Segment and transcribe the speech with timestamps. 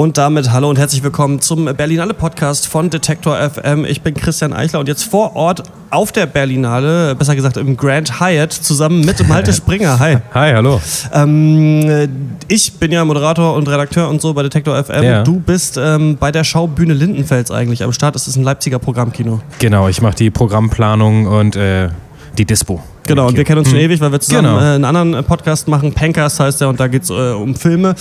[0.00, 3.84] Und damit hallo und herzlich willkommen zum Berlinale Podcast von Detektor FM.
[3.84, 8.18] Ich bin Christian Eichler und jetzt vor Ort auf der Berlinale, besser gesagt im Grand
[8.18, 9.98] Hyatt, zusammen mit Malte Springer.
[9.98, 10.16] Hi.
[10.32, 10.80] Hi, hallo.
[11.12, 12.08] Ähm,
[12.48, 15.04] ich bin ja Moderator und Redakteur und so bei Detektor FM.
[15.04, 15.22] Ja.
[15.22, 18.14] Du bist ähm, bei der Schaubühne Lindenfels eigentlich am Start.
[18.14, 19.42] Das ist ein Leipziger Programmkino.
[19.58, 21.90] Genau, ich mache die Programmplanung und äh,
[22.38, 22.82] die Dispo.
[23.10, 23.86] Genau, und wir kennen uns schon mhm.
[23.86, 24.60] ewig, weil wir zusammen genau.
[24.60, 25.92] äh, einen anderen äh, Podcast machen.
[25.92, 27.96] Pankers heißt der und da geht es äh, um Filme.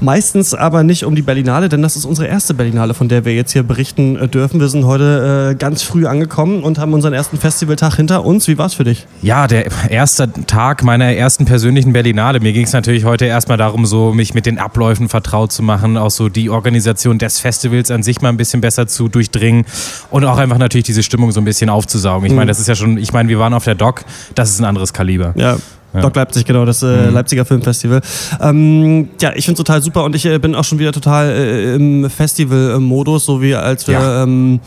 [0.00, 3.34] Meistens aber nicht um die Berlinale, denn das ist unsere erste Berlinale, von der wir
[3.34, 4.58] jetzt hier berichten äh, dürfen.
[4.58, 8.48] Wir sind heute äh, ganz früh angekommen und haben unseren ersten Festivaltag hinter uns.
[8.48, 9.06] Wie war es für dich?
[9.20, 12.40] Ja, der erste Tag meiner ersten persönlichen Berlinale.
[12.40, 15.98] Mir ging es natürlich heute erstmal darum, so mich mit den Abläufen vertraut zu machen,
[15.98, 19.66] auch so die Organisation des Festivals an sich mal ein bisschen besser zu durchdringen
[20.10, 22.26] und auch einfach natürlich diese Stimmung so ein bisschen aufzusaugen.
[22.26, 22.48] Ich meine, mhm.
[22.48, 24.64] das ist ja schon, ich meine, wir waren auf der Doc, das das ist ein
[24.64, 25.34] anderes Kaliber.
[25.36, 25.56] Ja.
[25.94, 26.02] Ja.
[26.02, 27.14] Doc Leipzig, genau, das äh, mhm.
[27.14, 28.00] Leipziger Filmfestival.
[28.40, 31.28] Ähm, ja, ich finde es total super und ich äh, bin auch schon wieder total
[31.30, 34.22] äh, im Festival-Modus, so wie als wir ja.
[34.22, 34.60] ähm,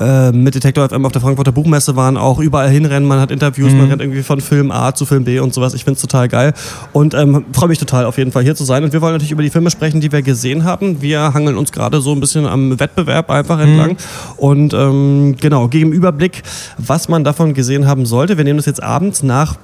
[0.00, 3.72] äh, mit Detektor FM auf der Frankfurter Buchmesse waren, auch überall hinrennen, man hat Interviews,
[3.72, 3.78] mhm.
[3.78, 5.74] man rennt irgendwie von Film A zu Film B und sowas.
[5.74, 6.52] Ich finde es total geil
[6.92, 8.84] und ähm, freue mich total auf jeden Fall hier zu sein.
[8.84, 11.02] Und wir wollen natürlich über die Filme sprechen, die wir gesehen haben.
[11.02, 13.96] Wir hangeln uns gerade so ein bisschen am Wettbewerb einfach entlang mhm.
[14.36, 16.42] und ähm, genau, geben Überblick,
[16.78, 18.36] was man davon gesehen haben sollte.
[18.36, 19.56] Wir nehmen das jetzt abends nach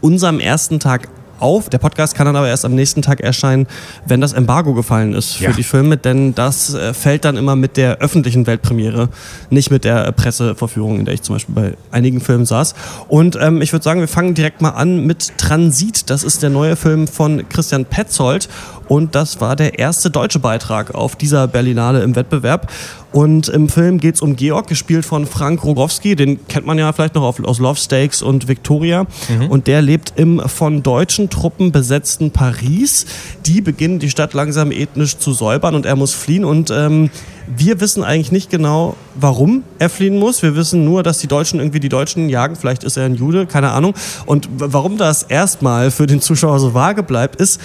[0.00, 1.08] unserem ersten Tag
[1.42, 1.68] auf.
[1.68, 3.66] Der Podcast kann dann aber erst am nächsten Tag erscheinen,
[4.06, 5.52] wenn das Embargo gefallen ist für ja.
[5.52, 9.08] die Filme, denn das äh, fällt dann immer mit der öffentlichen Weltpremiere,
[9.50, 12.74] nicht mit der Presseverführung, in der ich zum Beispiel bei einigen Filmen saß.
[13.08, 16.08] Und ähm, ich würde sagen, wir fangen direkt mal an mit Transit.
[16.10, 18.48] Das ist der neue Film von Christian Petzold
[18.88, 22.70] und das war der erste deutsche Beitrag auf dieser Berlinale im Wettbewerb.
[23.12, 26.16] Und im Film geht es um Georg, gespielt von Frank Rogowski.
[26.16, 29.06] Den kennt man ja vielleicht noch aus Love Stakes und Victoria.
[29.28, 29.48] Mhm.
[29.48, 33.04] Und der lebt im von deutschen Truppen besetzten Paris.
[33.44, 36.46] Die beginnen die Stadt langsam ethnisch zu säubern und er muss fliehen.
[36.46, 37.10] Und ähm,
[37.46, 40.42] wir wissen eigentlich nicht genau, warum er fliehen muss.
[40.42, 42.56] Wir wissen nur, dass die Deutschen irgendwie die Deutschen jagen.
[42.56, 43.94] Vielleicht ist er ein Jude, keine Ahnung.
[44.24, 47.60] Und warum das erstmal für den Zuschauer so vage bleibt, ist,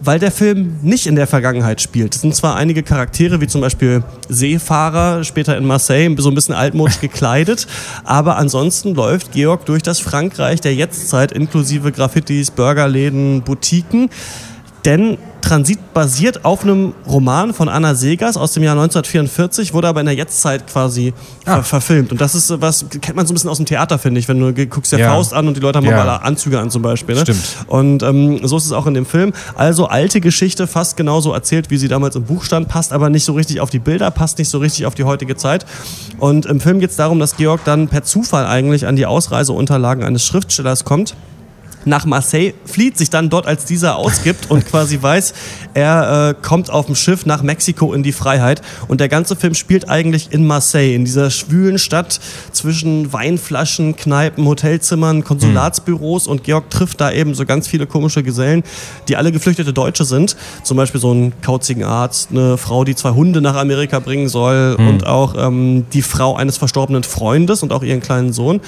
[0.00, 2.14] weil der Film nicht in der Vergangenheit spielt.
[2.14, 6.54] Es sind zwar einige Charaktere, wie zum Beispiel Seefahrer, später in Marseille, so ein bisschen
[6.54, 7.66] altmodisch gekleidet,
[8.04, 14.10] aber ansonsten läuft Georg durch das Frankreich der Jetztzeit inklusive Graffitis, Burgerläden, Boutiquen.
[14.84, 20.00] Denn Transit basiert auf einem Roman von Anna Segers aus dem Jahr 1944, wurde aber
[20.00, 21.14] in der Jetztzeit quasi
[21.46, 21.56] ah.
[21.56, 22.12] ver verfilmt.
[22.12, 24.38] Und das ist was, kennt man so ein bisschen aus dem Theater, finde ich, wenn
[24.38, 25.10] du guckst dir ja.
[25.10, 26.04] Faust an und die Leute haben ja.
[26.04, 27.14] mal Anzüge an zum Beispiel.
[27.14, 27.22] Ne?
[27.22, 27.40] Stimmt.
[27.66, 29.32] Und ähm, so ist es auch in dem Film.
[29.54, 33.24] Also alte Geschichte, fast genauso erzählt, wie sie damals im Buch stand, passt aber nicht
[33.24, 35.64] so richtig auf die Bilder, passt nicht so richtig auf die heutige Zeit.
[36.18, 40.04] Und im Film geht es darum, dass Georg dann per Zufall eigentlich an die Ausreiseunterlagen
[40.04, 41.14] eines Schriftstellers kommt
[41.88, 45.34] nach Marseille flieht, sich dann dort als dieser ausgibt und quasi weiß,
[45.74, 48.62] er äh, kommt auf dem Schiff nach Mexiko in die Freiheit.
[48.88, 52.20] Und der ganze Film spielt eigentlich in Marseille, in dieser schwülen Stadt
[52.52, 56.26] zwischen Weinflaschen, Kneipen, Hotelzimmern, Konsulatsbüros.
[56.26, 56.32] Mhm.
[56.32, 58.62] Und Georg trifft da eben so ganz viele komische Gesellen,
[59.08, 60.36] die alle geflüchtete Deutsche sind.
[60.62, 64.76] Zum Beispiel so einen kauzigen Arzt, eine Frau, die zwei Hunde nach Amerika bringen soll
[64.78, 64.88] mhm.
[64.88, 68.60] und auch ähm, die Frau eines verstorbenen Freundes und auch ihren kleinen Sohn.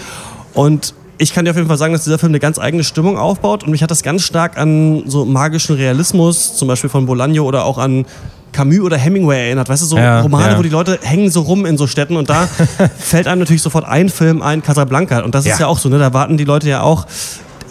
[0.55, 3.19] Und ich kann dir auf jeden Fall sagen, dass dieser Film eine ganz eigene Stimmung
[3.19, 7.43] aufbaut und mich hat das ganz stark an so magischen Realismus, zum Beispiel von Bolaño
[7.43, 8.07] oder auch an
[8.53, 9.69] Camus oder Hemingway erinnert.
[9.69, 10.59] Weißt du, so ja, Romane, ja.
[10.59, 12.49] wo die Leute hängen so rum in so Städten und da
[12.99, 15.21] fällt einem natürlich sofort ein Film ein, Casablanca.
[15.21, 15.99] Und das ist ja, ja auch so, ne?
[15.99, 17.07] Da warten die Leute ja auch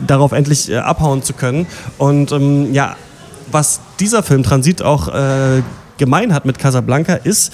[0.05, 1.65] darauf, endlich äh, abhauen zu können.
[1.97, 2.95] Und ähm, ja,
[3.51, 5.63] was dieser Film Transit auch äh,
[5.97, 7.51] gemein hat mit Casablanca, ist,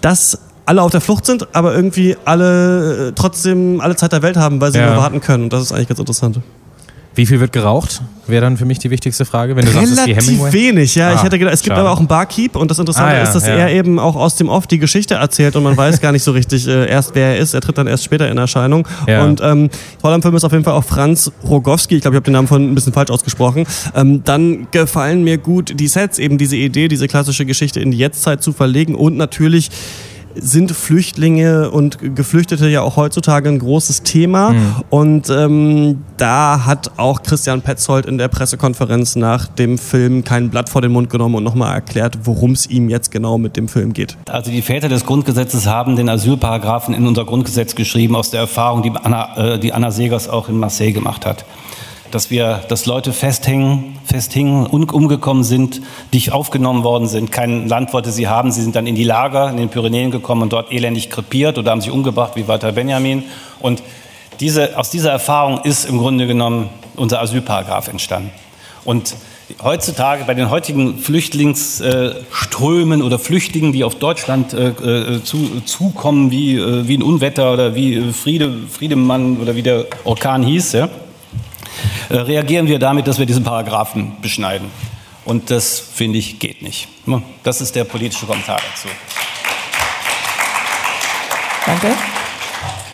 [0.00, 4.36] dass alle auf der Flucht sind, aber irgendwie alle äh, trotzdem alle Zeit der Welt
[4.36, 4.88] haben, weil sie ja.
[4.88, 5.44] nur warten können.
[5.44, 6.40] Und das ist eigentlich ganz interessant.
[7.16, 8.02] Wie viel wird geraucht?
[8.26, 11.08] Wäre dann für mich die wichtigste Frage, wenn du Relativ sagst, es ist wenig, ja.
[11.08, 11.80] Ah, ich hätte gedacht, es gibt schade.
[11.80, 13.54] aber auch einen Barkeep und das Interessante ah, ja, ist, dass ja.
[13.54, 16.32] er eben auch aus dem Off die Geschichte erzählt und man weiß gar nicht so
[16.32, 17.54] richtig äh, erst, wer er ist.
[17.54, 18.86] Er tritt dann erst später in Erscheinung.
[19.06, 19.24] Ja.
[19.24, 19.70] Und ähm,
[20.02, 21.96] toll am Film ist auf jeden Fall auch Franz Rogowski.
[21.96, 23.66] Ich glaube, ich habe den Namen von ein bisschen falsch ausgesprochen.
[23.94, 27.98] Ähm, dann gefallen mir gut die Sets, eben diese Idee, diese klassische Geschichte in die
[27.98, 29.70] Jetztzeit zu verlegen und natürlich
[30.38, 34.52] sind Flüchtlinge und Geflüchtete ja auch heutzutage ein großes Thema.
[34.52, 34.74] Mhm.
[34.90, 40.68] Und ähm, da hat auch Christian Petzold in der Pressekonferenz nach dem Film kein Blatt
[40.68, 43.92] vor den Mund genommen und nochmal erklärt, worum es ihm jetzt genau mit dem Film
[43.92, 44.16] geht.
[44.28, 48.82] Also die Väter des Grundgesetzes haben den Asylparagraphen in unser Grundgesetz geschrieben aus der Erfahrung,
[48.82, 51.44] die Anna, äh, die Anna Segers auch in Marseille gemacht hat
[52.10, 55.82] dass wir, dass Leute festhängen, festhingen und umgekommen sind,
[56.12, 57.32] nicht aufgenommen worden sind.
[57.32, 58.52] Kein Land wollte sie haben.
[58.52, 61.72] Sie sind dann in die Lager in den Pyrenäen gekommen und dort elendig krepiert oder
[61.72, 63.24] haben sich umgebracht wie Walter Benjamin.
[63.60, 63.82] Und
[64.40, 68.30] diese, aus dieser Erfahrung ist im Grunde genommen unser Asylparagraf entstanden.
[68.84, 69.16] Und
[69.62, 76.56] heutzutage bei den heutigen Flüchtlingsströmen oder Flüchtlingen, die auf Deutschland äh, äh, zu, zukommen, wie,
[76.56, 80.88] äh, wie ein Unwetter oder wie Friede, Friedemann oder wie der Orkan hieß, ja,
[82.10, 84.70] reagieren wir damit, dass wir diesen Paragraphen beschneiden.
[85.24, 86.88] Und das, finde ich, geht nicht.
[87.42, 88.88] Das ist der politische Kommentar dazu.
[91.66, 91.88] Danke.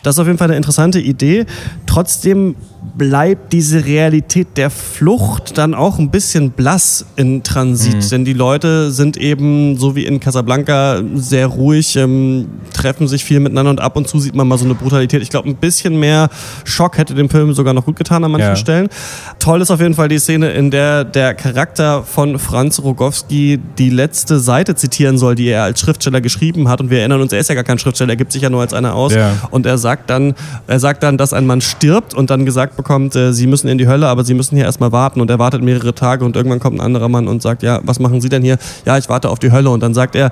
[0.01, 1.45] Das ist auf jeden Fall eine interessante Idee.
[1.93, 2.55] Trotzdem
[2.97, 7.95] bleibt diese Realität der Flucht dann auch ein bisschen blass in Transit.
[7.95, 8.09] Mhm.
[8.09, 13.39] Denn die Leute sind eben, so wie in Casablanca, sehr ruhig, ähm, treffen sich viel
[13.39, 15.21] miteinander und ab und zu sieht man mal so eine Brutalität.
[15.21, 16.29] Ich glaube, ein bisschen mehr
[16.65, 18.55] Schock hätte dem Film sogar noch gut getan an manchen ja.
[18.55, 18.89] Stellen.
[19.37, 23.91] Toll ist auf jeden Fall die Szene, in der der Charakter von Franz Rogowski die
[23.91, 26.81] letzte Seite zitieren soll, die er als Schriftsteller geschrieben hat.
[26.81, 28.61] Und wir erinnern uns, er ist ja gar kein Schriftsteller, er gibt sich ja nur
[28.61, 29.13] als einer aus.
[29.13, 29.33] Ja.
[29.51, 30.33] Und er sagt dann,
[30.65, 33.77] er sagt dann, dass ein Mann stirbt und dann gesagt bekommt, äh, sie müssen in
[33.77, 36.59] die Hölle, aber sie müssen hier erstmal warten und er wartet mehrere Tage und irgendwann
[36.59, 38.57] kommt ein anderer Mann und sagt, ja, was machen Sie denn hier?
[38.85, 40.31] Ja, ich warte auf die Hölle und dann sagt er,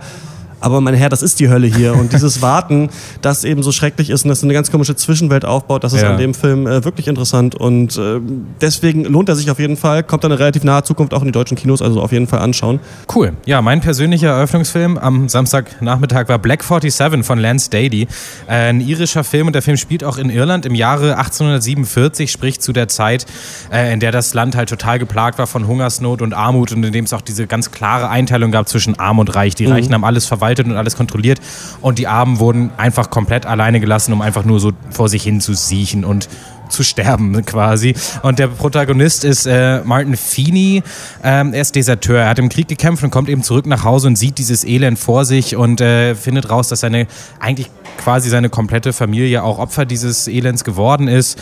[0.62, 1.96] aber mein Herr, das ist die Hölle hier.
[1.96, 2.90] Und dieses Warten,
[3.22, 6.12] das eben so schrecklich ist und das eine ganz komische Zwischenwelt aufbaut, das ist ja.
[6.12, 7.56] an dem Film äh, wirklich interessant.
[7.56, 8.20] Und äh,
[8.62, 10.04] deswegen lohnt er sich auf jeden Fall.
[10.04, 12.40] Kommt dann in relativ naher Zukunft auch in die deutschen Kinos, also auf jeden Fall
[12.40, 12.80] anschauen.
[13.14, 13.34] Cool.
[13.46, 18.04] Ja, mein persönlicher Eröffnungsfilm am Samstagnachmittag war Black 47 von Lance Daly.
[18.48, 22.62] Äh, ein irischer Film und der Film spielt auch in Irland im Jahre 1847, sprich
[22.62, 23.26] zu der Zeit,
[23.72, 26.94] äh, in der das Land halt total geplagt war von Hungersnot und Armut und in
[26.94, 29.56] dem es auch diese ganz klare Einteilung gab zwischen Arm und Reich.
[29.56, 29.74] Die mhm.
[29.74, 31.40] Reichen haben alles verwaltet verwaltet und alles kontrolliert.
[31.82, 35.42] Und die Armen wurden einfach komplett alleine gelassen, um einfach nur so vor sich hin
[35.42, 36.28] zu siechen und
[36.70, 37.94] zu sterben quasi.
[38.22, 40.84] Und der Protagonist ist äh, Martin Feeney.
[41.24, 42.22] Ähm, er ist Deserteur.
[42.22, 44.98] Er hat im Krieg gekämpft und kommt eben zurück nach Hause und sieht dieses Elend
[44.98, 47.08] vor sich und äh, findet raus, dass seine
[47.40, 51.38] eigentlich quasi seine komplette Familie auch Opfer dieses Elends geworden ist.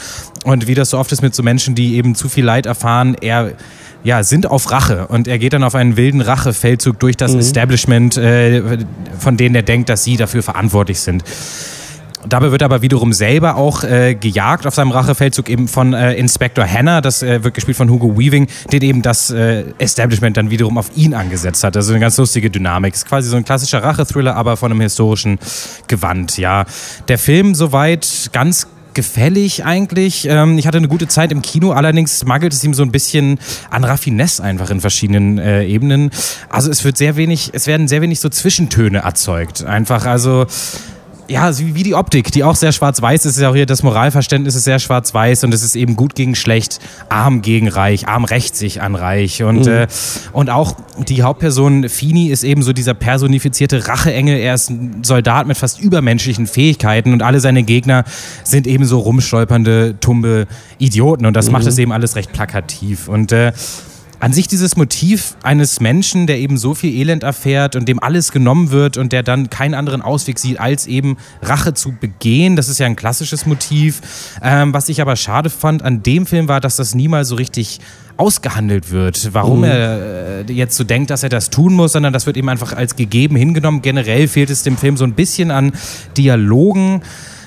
[0.46, 3.16] Und wie das so oft ist mit so Menschen, die eben zu viel Leid erfahren,
[3.22, 3.54] er
[4.04, 7.40] ja, sind auf Rache und er geht dann auf einen wilden Rachefeldzug durch das mhm.
[7.40, 8.80] Establishment, äh,
[9.18, 11.24] von denen er denkt, dass sie dafür verantwortlich sind.
[12.28, 16.66] Dabei wird aber wiederum selber auch äh, gejagt auf seinem Rachefeldzug eben von äh, Inspector
[16.66, 20.78] Hannah, das äh, wird gespielt von Hugo Weaving, den eben das äh, Establishment dann wiederum
[20.78, 21.78] auf ihn angesetzt hat.
[21.78, 22.94] Also eine ganz lustige Dynamik.
[22.94, 25.40] Ist quasi so ein klassischer Rachethriller, aber von einem historischen
[25.88, 26.38] Gewand.
[26.38, 26.66] Ja,
[27.08, 28.68] der Film soweit ganz
[29.00, 30.28] gefällig eigentlich.
[30.30, 33.40] Ähm, ich hatte eine gute Zeit im Kino, allerdings mangelt es ihm so ein bisschen
[33.70, 36.10] an Raffinesse einfach in verschiedenen äh, Ebenen.
[36.50, 39.64] Also es wird sehr wenig, es werden sehr wenig so Zwischentöne erzeugt.
[39.64, 40.48] Einfach, also
[41.30, 44.56] ja, wie die Optik, die auch sehr schwarz-weiß ist, ist ja auch hier das Moralverständnis
[44.56, 48.56] ist sehr schwarz-weiß und es ist eben gut gegen schlecht, arm gegen reich, arm rächt
[48.56, 49.72] sich an reich und, mhm.
[49.72, 49.88] äh,
[50.34, 55.46] und auch die Hauptperson Fini ist eben so dieser personifizierte Racheengel, er ist ein Soldat
[55.46, 58.06] mit fast übermenschlichen Fähigkeiten und alle seine Gegner
[58.44, 60.48] sind eben so rumstolpernde, tumbe
[60.80, 61.54] Idioten und das mhm.
[61.54, 63.52] macht es eben alles recht plakativ und äh,
[64.20, 68.32] an sich dieses Motiv eines Menschen, der eben so viel Elend erfährt und dem alles
[68.32, 72.68] genommen wird und der dann keinen anderen Ausweg sieht, als eben Rache zu begehen, das
[72.68, 74.02] ist ja ein klassisches Motiv.
[74.42, 77.80] Ähm, was ich aber schade fand an dem Film war, dass das niemals so richtig
[78.18, 79.64] ausgehandelt wird, warum mhm.
[79.64, 82.74] er äh, jetzt so denkt, dass er das tun muss, sondern das wird eben einfach
[82.74, 83.82] als gegeben hingenommen.
[83.82, 85.72] Generell fehlt es dem Film so ein bisschen an
[86.18, 87.02] Dialogen.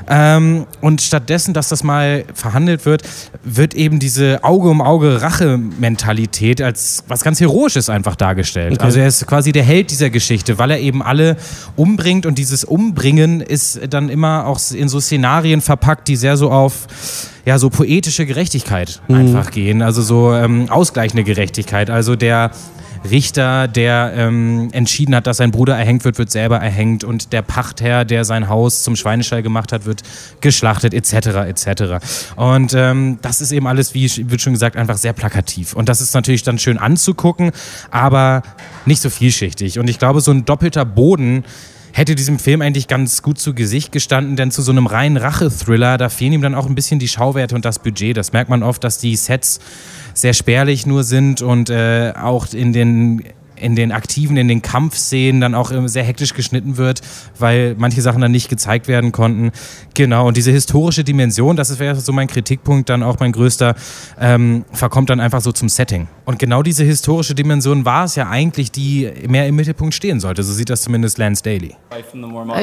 [0.08, 3.02] Ähm, und stattdessen, dass das mal verhandelt wird,
[3.44, 8.74] wird eben diese Auge um Auge Rache-Mentalität als was ganz Heroisches einfach dargestellt.
[8.74, 8.84] Okay.
[8.84, 11.36] Also er ist quasi der Held dieser Geschichte, weil er eben alle
[11.76, 16.50] umbringt und dieses Umbringen ist dann immer auch in so Szenarien verpackt, die sehr so
[16.50, 16.86] auf
[17.44, 19.16] ja, so poetische Gerechtigkeit mhm.
[19.16, 21.90] einfach gehen, also so ähm, ausgleichende Gerechtigkeit.
[21.90, 22.52] Also der
[23.08, 27.42] Richter, der ähm, entschieden hat, dass sein Bruder erhängt wird, wird selber erhängt und der
[27.42, 30.02] Pachtherr, der sein Haus zum Schweinestall gemacht hat, wird
[30.40, 31.14] geschlachtet etc.
[31.48, 32.04] etc.
[32.36, 35.74] Und ähm, das ist eben alles, wie wird schon gesagt, einfach sehr plakativ.
[35.74, 37.50] Und das ist natürlich dann schön anzugucken,
[37.90, 38.42] aber
[38.86, 39.78] nicht so vielschichtig.
[39.78, 41.44] Und ich glaube, so ein doppelter Boden
[41.92, 45.98] hätte diesem Film eigentlich ganz gut zu Gesicht gestanden, denn zu so einem reinen Rache-Thriller,
[45.98, 48.16] da fehlen ihm dann auch ein bisschen die Schauwerte und das Budget.
[48.16, 49.60] Das merkt man oft, dass die Sets
[50.14, 53.24] sehr spärlich nur sind und äh, auch in den
[53.62, 57.00] in den aktiven, in den Kampfszenen dann auch sehr hektisch geschnitten wird,
[57.38, 59.52] weil manche Sachen dann nicht gezeigt werden konnten.
[59.94, 63.74] Genau, und diese historische Dimension, das wäre so mein Kritikpunkt, dann auch mein größter,
[64.20, 66.08] ähm, verkommt dann einfach so zum Setting.
[66.24, 70.42] Und genau diese historische Dimension war es ja eigentlich, die mehr im Mittelpunkt stehen sollte.
[70.42, 71.76] So sieht das zumindest Lance Daly.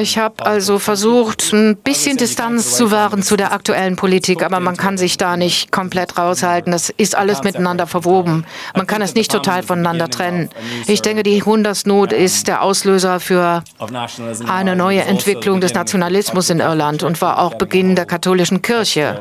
[0.00, 4.76] Ich habe also versucht, ein bisschen Distanz zu wahren zu der aktuellen Politik, aber man
[4.76, 6.72] kann sich da nicht komplett raushalten.
[6.72, 8.44] Das ist alles miteinander verwoben.
[8.76, 10.48] Man kann es nicht total voneinander trennen.
[10.90, 13.62] Ich denke, die Hungersnot ist der Auslöser für
[14.48, 19.20] eine neue Entwicklung des Nationalismus in Irland und war auch Beginn der katholischen Kirche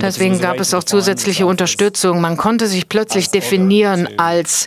[0.00, 2.20] Deswegen gab es auch zusätzliche Unterstützung.
[2.20, 4.66] Man konnte sich plötzlich definieren als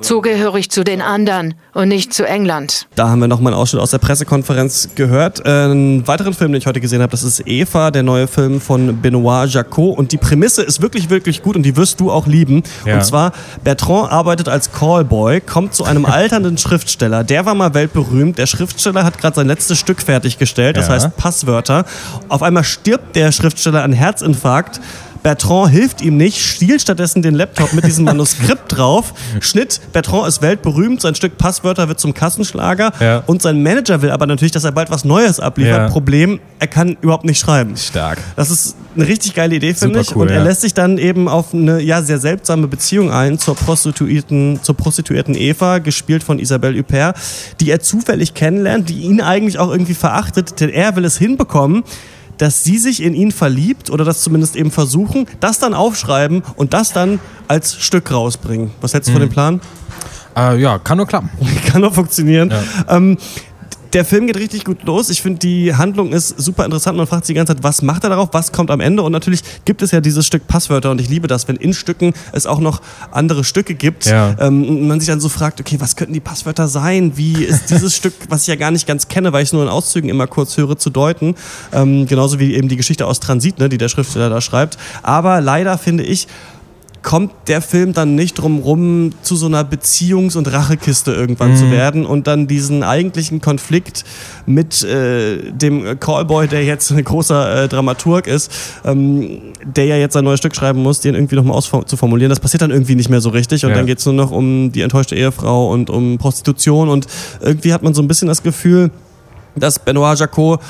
[0.00, 2.86] zugehörig zu den anderen und nicht zu England.
[2.94, 5.44] Da haben wir nochmal einen Ausschnitt aus der Pressekonferenz gehört.
[5.44, 9.00] Einen weiteren Film, den ich heute gesehen habe, das ist Eva, der neue Film von
[9.00, 9.98] Benoit Jacot.
[9.98, 12.62] Und die Prämisse ist wirklich, wirklich gut und die wirst du auch lieben.
[12.86, 12.94] Ja.
[12.94, 13.32] Und zwar,
[13.64, 17.22] Bertrand arbeitet als Callboy, kommt zu einem alternden Schriftsteller.
[17.22, 18.38] Der war mal weltberühmt.
[18.38, 20.94] Der Schriftsteller hat gerade sein letztes Stück fertiggestellt, das ja.
[20.94, 21.84] heißt Passwörter.
[22.28, 24.80] Auf einmal stirbt der Schriftsteller an Herzinfarkt.
[25.22, 29.12] Bertrand hilft ihm nicht, stiehlt stattdessen den Laptop mit diesem Manuskript drauf.
[29.40, 33.22] Schnitt, Bertrand ist weltberühmt, sein Stück Passwörter wird zum Kassenschlager ja.
[33.26, 35.76] und sein Manager will aber natürlich, dass er bald was Neues abliefert.
[35.76, 35.88] Ja.
[35.88, 37.76] Problem, er kann überhaupt nicht schreiben.
[37.76, 38.18] Stark.
[38.36, 40.14] Das ist eine richtig geile Idee, finde ich.
[40.14, 40.44] Cool, und er ja.
[40.44, 45.34] lässt sich dann eben auf eine ja, sehr seltsame Beziehung ein zur Prostituierten, zur Prostituierten
[45.34, 47.16] Eva, gespielt von Isabelle Huppert,
[47.60, 51.84] die er zufällig kennenlernt, die ihn eigentlich auch irgendwie verachtet, denn er will es hinbekommen,
[52.38, 56.72] dass sie sich in ihn verliebt oder das zumindest eben versuchen, das dann aufschreiben und
[56.72, 58.70] das dann als Stück rausbringen.
[58.80, 59.16] Was hältst du mhm.
[59.16, 59.60] von dem Plan?
[60.36, 61.30] Äh, ja, kann nur klappen.
[61.66, 62.50] kann nur funktionieren.
[62.50, 62.96] Ja.
[62.96, 63.18] Ähm,
[63.92, 65.10] der Film geht richtig gut los.
[65.10, 66.96] Ich finde, die Handlung ist super interessant.
[66.96, 69.02] Man fragt sich die ganze Zeit, was macht er darauf, was kommt am Ende?
[69.02, 72.12] Und natürlich gibt es ja dieses Stück Passwörter und ich liebe das, wenn in Stücken
[72.32, 72.80] es auch noch
[73.10, 74.06] andere Stücke gibt.
[74.06, 74.36] Ja.
[74.38, 77.12] Ähm, man sich dann so fragt, okay, was könnten die Passwörter sein?
[77.16, 79.62] Wie ist dieses Stück, was ich ja gar nicht ganz kenne, weil ich es nur
[79.62, 81.34] in Auszügen immer kurz höre, zu deuten?
[81.72, 84.78] Ähm, genauso wie eben die Geschichte aus Transit, ne, die der Schriftsteller da schreibt.
[85.02, 86.28] Aber leider finde ich,
[87.08, 91.56] kommt der Film dann nicht drum rum, zu so einer Beziehungs- und Rachekiste irgendwann mhm.
[91.56, 94.04] zu werden und dann diesen eigentlichen Konflikt
[94.44, 98.52] mit äh, dem Callboy, der jetzt ein großer äh, Dramaturg ist,
[98.84, 102.28] ähm, der ja jetzt ein neues Stück schreiben muss, den irgendwie nochmal auszuformulieren.
[102.28, 103.76] Das passiert dann irgendwie nicht mehr so richtig und ja.
[103.76, 107.06] dann geht es nur noch um die enttäuschte Ehefrau und um Prostitution und
[107.40, 108.90] irgendwie hat man so ein bisschen das Gefühl,
[109.56, 110.60] dass Benoit Jacot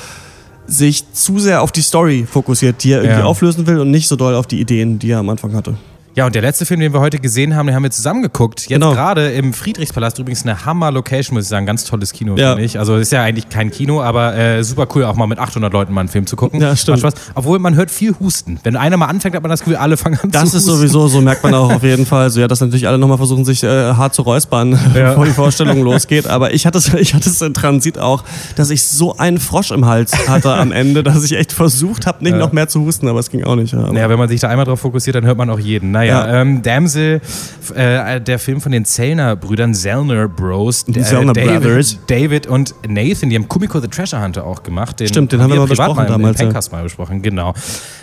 [0.67, 3.25] sich zu sehr auf die Story fokussiert, die er irgendwie ja.
[3.25, 5.75] auflösen will und nicht so doll auf die Ideen, die er am Anfang hatte.
[6.15, 8.61] Ja, und der letzte Film, den wir heute gesehen haben, den haben wir zusammen geguckt.
[8.61, 8.91] Jetzt genau.
[8.91, 11.65] gerade im Friedrichspalast, übrigens eine Hammer-Location, muss ich sagen.
[11.65, 12.49] Ganz tolles Kino, ja.
[12.49, 12.79] finde ich.
[12.79, 15.93] Also ist ja eigentlich kein Kino, aber äh, super cool, auch mal mit 800 Leuten
[15.93, 16.59] mal einen Film zu gucken.
[16.59, 17.03] Ja, stimmt.
[17.03, 17.31] Macht Spaß.
[17.35, 18.59] Obwohl man hört viel Husten.
[18.63, 20.67] Wenn einer mal anfängt, hat man das Gefühl, alle fangen an das zu husten.
[20.67, 22.29] Das ist sowieso, so merkt man auch auf jeden Fall.
[22.31, 25.09] So, ja, dass natürlich alle nochmal versuchen, sich äh, hart zu räuspern, ja.
[25.09, 26.27] bevor die Vorstellung losgeht.
[26.27, 28.23] Aber ich hatte es ich hatte es in Transit auch,
[28.55, 32.23] dass ich so einen Frosch im Hals hatte am Ende, dass ich echt versucht habe,
[32.23, 32.39] nicht ja.
[32.39, 33.73] noch mehr zu husten, aber es ging auch nicht.
[33.73, 35.91] Ja, naja, wenn man sich da einmal drauf fokussiert, dann hört man auch jeden.
[35.91, 36.41] Naja, ja.
[36.41, 37.21] ähm, Damsel,
[37.75, 40.85] äh, der Film von den Zellner-Brüdern, Zellner Bros.
[40.85, 41.97] Die Zellner David, Brothers.
[42.07, 44.99] David und Nathan, die haben Kumiko the Treasure Hunter auch gemacht.
[44.99, 46.37] Den Stimmt, den haben wir mal besprochen mal damals.
[46.37, 46.61] Den ja.
[46.71, 47.53] mal besprochen, genau.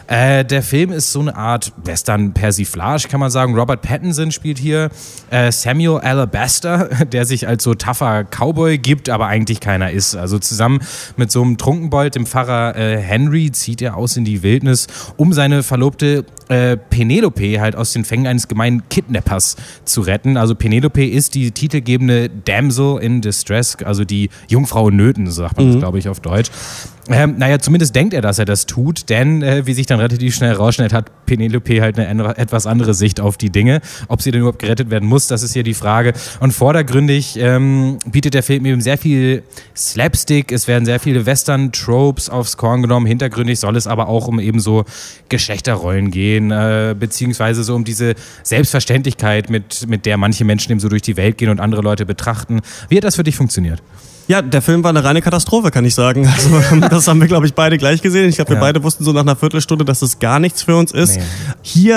[0.07, 3.55] Äh, der Film ist so eine Art Western-Persiflage, kann man sagen.
[3.59, 4.91] Robert Pattinson spielt hier
[5.31, 10.15] äh, Samuel Alabaster, der sich als so tougher Cowboy gibt, aber eigentlich keiner ist.
[10.15, 10.81] Also zusammen
[11.17, 14.87] mit so einem Trunkenbold, dem Pfarrer äh, Henry, zieht er aus in die Wildnis,
[15.17, 20.37] um seine Verlobte äh, Penelope halt aus den Fängen eines gemeinen Kidnappers zu retten.
[20.37, 25.67] Also Penelope ist die titelgebende Damsel in Distress, also die Jungfrau in Nöten, sagt man
[25.67, 25.73] mhm.
[25.73, 26.51] das, glaube ich, auf Deutsch.
[27.09, 30.35] Ähm, naja, zumindest denkt er, dass er das tut, denn äh, wie sich dann relativ
[30.35, 33.81] schnell rausschneidet, hat Penelope halt eine etwas andere Sicht auf die Dinge.
[34.09, 36.15] Ob sie denn überhaupt gerettet werden muss, das ist hier die Frage.
[36.41, 39.45] Und vordergründig ähm, bietet der Film eben sehr viel
[39.77, 43.07] Slapstick, es werden sehr viele Western-Tropes aufs Korn genommen.
[43.07, 44.85] Hintergründig soll es aber auch um eben so
[45.29, 50.89] Geschlechterrollen gehen, äh, beziehungsweise so um diese Selbstverständlichkeit, mit, mit der manche Menschen eben so
[50.89, 52.61] durch die Welt gehen und andere Leute betrachten.
[52.89, 53.81] Wie hat das für dich funktioniert?
[54.29, 56.29] Ja, der Film war eine reine Katastrophe, kann ich sagen.
[56.37, 58.29] Also, das haben wir, glaube ich, beide gleich gesehen.
[58.29, 58.61] Ich glaube, wir ja.
[58.61, 61.17] beide wussten so nach einer Viertelstunde, dass das gar nichts für uns ist.
[61.17, 61.23] Nee.
[61.63, 61.97] Hier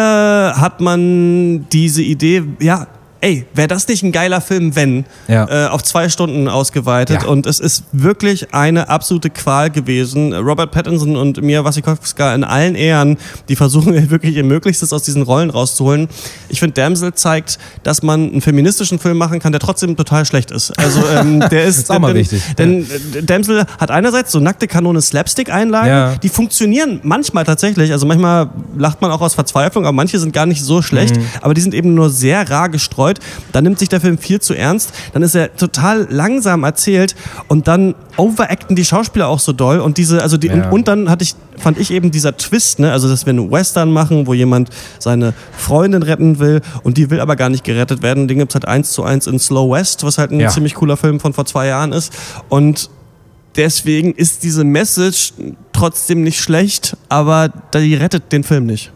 [0.55, 2.87] hat man diese Idee, ja,
[3.21, 5.65] ey, wäre das nicht ein geiler Film, wenn, ja.
[5.65, 7.23] äh, auf zwei Stunden ausgeweitet.
[7.23, 7.27] Ja.
[7.27, 10.33] Und es ist wirklich eine absolute Qual gewesen.
[10.33, 13.17] Robert Pattinson und Mia Wasikowska in allen Ehren,
[13.49, 16.07] die versuchen wirklich ihr Möglichstes aus diesen Rollen rauszuholen.
[16.47, 20.51] Ich finde, Damsel zeigt, dass man einen feministischen Film machen kann, der trotzdem total schlecht
[20.51, 20.77] ist.
[20.79, 22.41] Also ähm, der ist, ist auch mal wichtig.
[22.57, 23.21] Denn ja.
[23.21, 27.91] Damsel hat einerseits so nackte Kanone Slapstick-Einlagen, die funktionieren manchmal tatsächlich.
[27.91, 31.17] Also manchmal lacht man auch aus Verzweiflung, aber manche sind gar nicht so schlecht.
[31.17, 31.25] Mhm.
[31.41, 33.19] Aber die sind eben nur sehr rar gestreut gefreut.
[33.51, 34.93] Dann nimmt sich der Film viel zu ernst.
[35.13, 37.15] Dann ist er total langsam erzählt
[37.47, 40.53] und dann overacten die Schauspieler auch so doll und diese, also die, ja.
[40.53, 43.51] und, und, dann hatte ich, fand ich eben dieser Twist, ne, also dass wir einen
[43.51, 48.01] Western machen, wo jemand seine Freundin retten will und die will aber gar nicht gerettet
[48.01, 48.27] werden.
[48.27, 50.49] Den gibt es halt eins zu eins in Slow West, was halt ein ja.
[50.49, 52.13] ziemlich cooler Film von vor zwei Jahren ist.
[52.49, 52.89] Und
[53.55, 55.33] deswegen ist diese Message
[55.71, 58.91] trotzdem nicht schlecht, aber die rettet den Film nicht.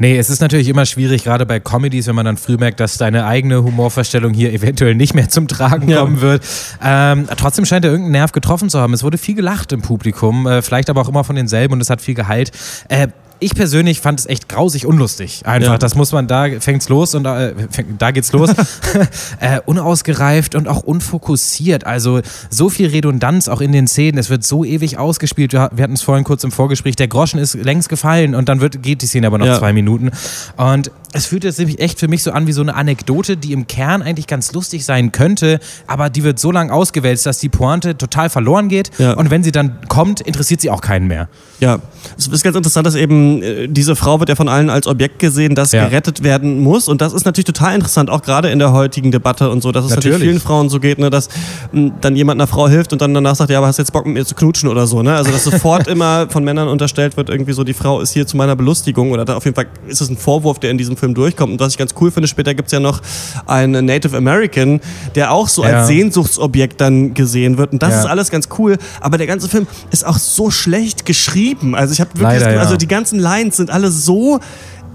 [0.00, 2.96] Nee, es ist natürlich immer schwierig, gerade bei Comedies, wenn man dann früh merkt, dass
[2.96, 6.00] deine eigene Humorvorstellung hier eventuell nicht mehr zum Tragen ja.
[6.00, 6.42] kommen wird.
[6.82, 8.94] Ähm, trotzdem scheint er irgendeinen Nerv getroffen zu haben.
[8.94, 11.90] Es wurde viel gelacht im Publikum, äh, vielleicht aber auch immer von denselben und es
[11.90, 12.50] hat viel geheilt.
[12.88, 13.08] Äh,
[13.40, 15.42] ich persönlich fand es echt grausig unlustig.
[15.44, 15.78] Einfach, ja.
[15.78, 17.54] das muss man, da fängt's los und da, äh,
[17.98, 18.50] da geht's los.
[19.40, 21.86] äh, unausgereift und auch unfokussiert.
[21.86, 22.20] Also
[22.50, 24.18] so viel Redundanz auch in den Szenen.
[24.18, 25.52] Es wird so ewig ausgespielt.
[25.52, 26.96] Wir, hatten es vorhin kurz im Vorgespräch.
[26.96, 29.58] Der Groschen ist längst gefallen und dann wird, geht die Szene aber noch ja.
[29.58, 30.10] zwei Minuten.
[30.56, 33.52] Und es fühlt sich nämlich echt für mich so an wie so eine Anekdote, die
[33.52, 37.48] im Kern eigentlich ganz lustig sein könnte, aber die wird so lang ausgewälzt, dass die
[37.48, 38.90] Pointe total verloren geht.
[38.98, 39.14] Ja.
[39.14, 41.28] Und wenn sie dann kommt, interessiert sie auch keinen mehr.
[41.58, 41.80] Ja,
[42.16, 45.18] es ist ganz interessant, dass eben äh, diese Frau wird ja von allen als Objekt
[45.18, 45.86] gesehen, das ja.
[45.86, 46.88] gerettet werden muss.
[46.88, 49.84] Und das ist natürlich total interessant, auch gerade in der heutigen Debatte und so, dass
[49.84, 51.28] es natürlich, natürlich vielen Frauen so geht, ne, dass
[51.72, 53.82] m, hm, dann jemand einer Frau hilft und dann danach sagt, ja, aber hast du
[53.82, 55.02] jetzt Bock mit mir zu knutschen oder so.
[55.02, 55.14] Ne?
[55.14, 58.36] Also dass sofort immer von Männern unterstellt wird, irgendwie so, die Frau ist hier zu
[58.36, 61.14] meiner Belustigung oder da auf jeden Fall ist es ein Vorwurf, der in diesem Film
[61.14, 61.52] durchkommt.
[61.52, 63.00] Und was ich ganz cool finde, später gibt es ja noch
[63.46, 64.80] einen Native American,
[65.14, 65.80] der auch so ja.
[65.80, 67.72] als Sehnsuchtsobjekt dann gesehen wird.
[67.72, 68.00] Und das ja.
[68.00, 68.76] ist alles ganz cool.
[69.00, 71.74] Aber der ganze Film ist auch so schlecht geschrieben.
[71.74, 74.40] Also ich habe wirklich, Leider, das, also die ganzen Lines sind alle so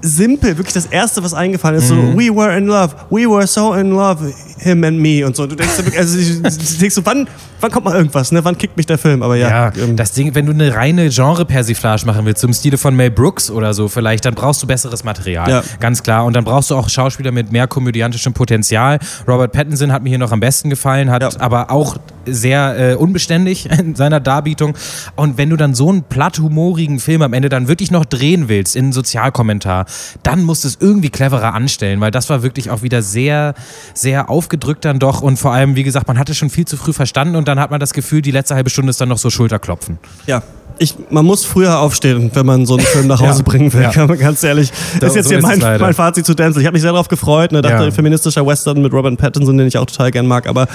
[0.02, 2.12] simpel, wirklich das Erste, was eingefallen ist, mhm.
[2.12, 5.48] so, we were in love, we were so in love, him and me und so.
[5.48, 7.28] Du denkst, also, du denkst so, wann,
[7.62, 8.44] wann kommt mal irgendwas, ne?
[8.44, 9.24] Wann kickt mich der Film?
[9.24, 9.50] Aber ja.
[9.50, 9.96] ja ähm.
[9.96, 13.74] das Ding, wenn du eine reine Genre-Persiflage machen willst, zum Stile von Mel Brooks oder
[13.74, 15.50] so vielleicht, dann brauchst du besseres Material.
[15.50, 15.64] Ja.
[15.80, 16.26] Ganz klar.
[16.26, 19.00] Und dann brauchst du auch Schauspieler mit mehr komödiantischem Potenzial.
[19.28, 21.30] Robert Pattinson hat mir hier noch am besten gefallen, hat ja.
[21.40, 24.76] aber auch sehr äh, unbeständig in seiner Darbietung.
[25.16, 28.76] Und wenn du dann so einen platthumorigen Film am Ende dann wirklich noch drehen willst
[28.76, 29.86] in einen Sozialkommentar,
[30.24, 33.54] dann musst du es irgendwie cleverer anstellen, weil das war wirklich auch wieder sehr,
[33.94, 35.22] sehr aufgedrückt dann doch.
[35.22, 37.72] Und vor allem, wie gesagt, man hatte schon viel zu früh verstanden und dann hat
[37.72, 39.98] man das Gefühl, die letzte halbe Stunde ist dann noch so Schulterklopfen.
[40.28, 40.44] Ja,
[40.78, 43.82] ich, man muss früher aufstehen, wenn man so einen Film nach Hause ja, bringen will.
[43.82, 44.06] Ja.
[44.06, 44.72] Ganz ehrlich.
[45.00, 46.62] Das ist jetzt so hier mein, mein Fazit zu Denzel.
[46.62, 47.52] Ich habe mich sehr darauf gefreut.
[47.52, 47.92] Ne, dachte, ja.
[47.92, 50.48] feministischer Western mit Robert Pattinson, den ich auch total gern mag.
[50.48, 50.68] Aber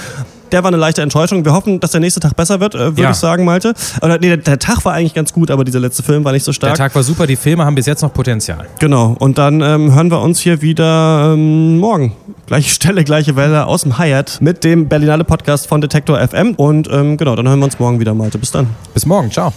[0.51, 1.45] der war eine leichte Enttäuschung.
[1.45, 3.11] Wir hoffen, dass der nächste Tag besser wird, äh, würde ja.
[3.11, 3.73] ich sagen, Malte.
[4.01, 6.43] Oder, nee, der, der, Tag war eigentlich ganz gut, aber dieser letzte Film war nicht
[6.43, 6.73] so stark.
[6.73, 8.67] Der Tag war super, die Filme haben bis jetzt noch Potenzial.
[8.79, 9.15] Genau.
[9.19, 12.13] Und dann ähm, hören wir uns hier wieder ähm, morgen.
[12.47, 16.55] Gleiche Stelle, gleiche Welle aus dem Hyatt mit dem Berlinale Podcast von Detektor FM.
[16.55, 18.37] Und ähm, genau, dann hören wir uns morgen wieder, Malte.
[18.37, 18.67] Bis dann.
[18.93, 19.31] Bis morgen.
[19.31, 19.53] Ciao.